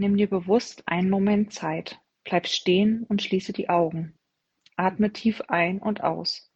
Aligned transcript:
Nimm 0.00 0.16
dir 0.16 0.30
bewusst 0.30 0.84
einen 0.86 1.10
Moment 1.10 1.52
Zeit. 1.52 2.00
Bleib 2.22 2.46
stehen 2.46 3.02
und 3.08 3.20
schließe 3.20 3.52
die 3.52 3.68
Augen. 3.68 4.14
Atme 4.76 5.12
tief 5.12 5.40
ein 5.48 5.80
und 5.80 6.04
aus. 6.04 6.52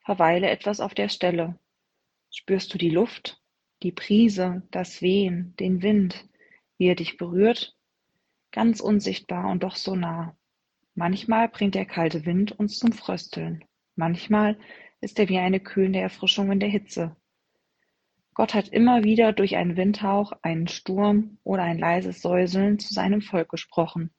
Verweile 0.00 0.50
etwas 0.50 0.80
auf 0.80 0.92
der 0.92 1.08
Stelle. 1.08 1.56
Spürst 2.32 2.74
du 2.74 2.78
die 2.78 2.90
Luft, 2.90 3.40
die 3.84 3.92
Brise, 3.92 4.66
das 4.72 5.00
Wehen, 5.00 5.54
den 5.60 5.80
Wind, 5.82 6.28
wie 6.76 6.88
er 6.88 6.96
dich 6.96 7.18
berührt? 7.18 7.76
Ganz 8.50 8.80
unsichtbar 8.80 9.48
und 9.48 9.62
doch 9.62 9.76
so 9.76 9.94
nah. 9.94 10.36
Manchmal 10.96 11.48
bringt 11.50 11.76
der 11.76 11.86
kalte 11.86 12.26
Wind 12.26 12.50
uns 12.50 12.80
zum 12.80 12.90
Frösteln. 12.90 13.64
Manchmal 13.94 14.58
ist 15.00 15.20
er 15.20 15.28
wie 15.28 15.38
eine 15.38 15.60
kühlende 15.60 16.00
Erfrischung 16.00 16.50
in 16.50 16.58
der 16.58 16.68
Hitze. 16.68 17.14
Gott 18.34 18.54
hat 18.54 18.68
immer 18.68 19.04
wieder 19.04 19.32
durch 19.32 19.56
einen 19.56 19.76
Windhauch, 19.76 20.32
einen 20.42 20.66
Sturm 20.66 21.38
oder 21.44 21.62
ein 21.64 21.78
leises 21.78 22.22
Säuseln 22.22 22.78
zu 22.78 22.94
seinem 22.94 23.20
Volk 23.20 23.50
gesprochen. 23.50 24.10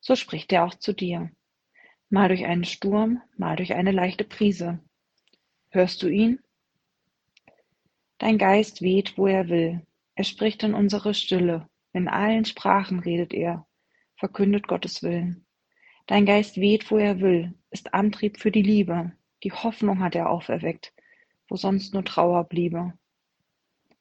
So 0.00 0.14
spricht 0.14 0.52
er 0.52 0.64
auch 0.64 0.74
zu 0.74 0.92
dir. 0.92 1.30
Mal 2.10 2.28
durch 2.28 2.44
einen 2.44 2.64
Sturm, 2.64 3.22
mal 3.36 3.56
durch 3.56 3.72
eine 3.72 3.92
leichte 3.92 4.24
Brise. 4.24 4.80
Hörst 5.70 6.02
du 6.02 6.08
ihn? 6.08 6.40
Dein 8.18 8.36
Geist 8.36 8.82
weht, 8.82 9.16
wo 9.16 9.26
er 9.26 9.48
will. 9.48 9.86
Er 10.14 10.24
spricht 10.24 10.62
in 10.62 10.74
unsere 10.74 11.14
Stille. 11.14 11.66
In 11.92 12.08
allen 12.08 12.44
Sprachen 12.44 12.98
redet 12.98 13.32
er, 13.32 13.66
verkündet 14.16 14.68
Gottes 14.68 15.02
Willen. 15.02 15.46
Dein 16.06 16.26
Geist 16.26 16.56
weht, 16.56 16.90
wo 16.90 16.98
er 16.98 17.20
will, 17.20 17.54
ist 17.70 17.94
Antrieb 17.94 18.38
für 18.38 18.50
die 18.50 18.62
Liebe. 18.62 19.12
Die 19.42 19.52
Hoffnung 19.52 20.00
hat 20.00 20.14
er 20.14 20.28
auferweckt, 20.28 20.92
wo 21.48 21.56
sonst 21.56 21.94
nur 21.94 22.04
Trauer 22.04 22.44
bliebe. 22.44 22.92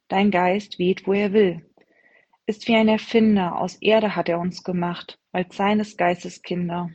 Dein 0.10 0.32
Geist 0.32 0.80
weht, 0.80 1.06
wo 1.06 1.14
er 1.14 1.34
will, 1.34 1.70
ist 2.48 2.68
wie 2.68 2.76
ein 2.76 2.88
Erfinder, 2.88 3.60
aus 3.60 3.76
Erde 3.76 4.16
hat 4.16 4.28
er 4.28 4.40
uns 4.40 4.64
gemacht, 4.64 5.20
als 5.32 5.56
seines 5.56 5.98
Geistes 5.98 6.42
Kinder. 6.42 6.90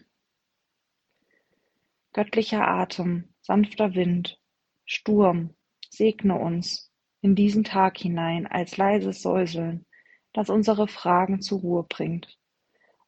Göttlicher 2.13 2.67
Atem, 2.67 3.33
sanfter 3.41 3.95
Wind, 3.95 4.41
Sturm, 4.85 5.55
segne 5.91 6.37
uns 6.37 6.93
in 7.21 7.37
diesen 7.37 7.63
Tag 7.63 7.99
hinein 7.99 8.49
als 8.49 8.77
leises 8.79 9.23
Säuseln, 9.23 9.87
das 10.33 10.51
unsere 10.51 10.89
Fragen 10.89 11.41
zur 11.41 11.61
Ruhe 11.61 11.85
bringt, 11.85 12.37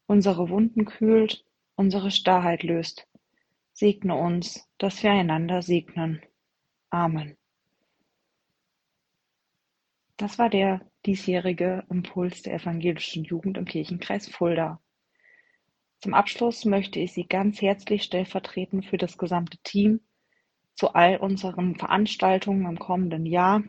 unsere 0.07 0.49
Wunden 0.49 0.85
kühlt, 0.85 1.45
unsere 1.75 2.13
Starrheit 2.13 2.63
löst. 2.63 3.09
Segne 3.73 4.15
uns, 4.15 4.71
dass 4.79 5.03
wir 5.03 5.11
einander 5.11 5.63
segnen. 5.63 6.23
Amen. 6.91 7.37
Das 10.17 10.39
war 10.39 10.49
der 10.49 10.81
diesjährige 11.05 11.85
Impuls 11.91 12.43
der 12.43 12.55
evangelischen 12.55 13.25
Jugend 13.25 13.59
im 13.59 13.67
Kirchenkreis 13.67 14.29
Fulda. 14.29 14.81
Zum 15.99 16.15
Abschluss 16.15 16.65
möchte 16.65 17.01
ich 17.01 17.13
Sie 17.13 17.27
ganz 17.27 17.61
herzlich 17.61 18.03
stellvertretend 18.03 18.87
für 18.87 18.97
das 18.97 19.19
gesamte 19.19 19.59
Team 19.59 20.01
zu 20.75 20.95
all 20.95 21.19
unseren 21.19 21.77
Veranstaltungen 21.77 22.67
im 22.67 22.79
kommenden 22.79 23.27
Jahr 23.27 23.63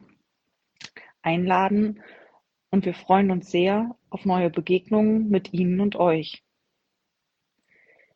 einladen 1.21 2.01
und 2.69 2.85
wir 2.85 2.93
freuen 2.93 3.31
uns 3.31 3.51
sehr 3.51 3.97
auf 4.09 4.25
neue 4.25 4.49
Begegnungen 4.49 5.29
mit 5.29 5.53
Ihnen 5.53 5.81
und 5.81 5.95
euch. 5.95 6.43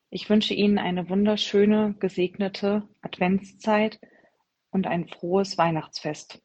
Ich 0.10 0.30
wünsche 0.30 0.54
Ihnen 0.54 0.78
eine 0.78 1.10
wunderschöne, 1.10 1.96
gesegnete 2.00 2.88
Adventszeit 3.02 4.00
und 4.70 4.88
ein 4.88 5.08
frohes 5.08 5.58
Weihnachtsfest. 5.58 6.42